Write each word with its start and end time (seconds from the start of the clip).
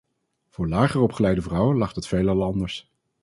Voor 0.49 0.67
lager 0.67 1.01
opgeleide 1.01 1.41
vrouwen 1.41 1.77
lag 1.77 1.93
dat 1.93 2.07
veelal 2.07 2.43
anders. 2.43 2.91